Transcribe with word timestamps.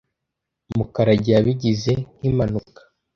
Mukarage 0.77 1.29
yabigize 1.35 1.91
nkimpanuka. 2.17 2.81